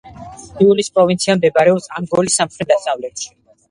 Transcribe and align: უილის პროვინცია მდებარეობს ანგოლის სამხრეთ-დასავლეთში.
უილის 0.65 0.89
პროვინცია 0.95 1.37
მდებარეობს 1.43 1.89
ანგოლის 2.01 2.43
სამხრეთ-დასავლეთში. 2.43 3.35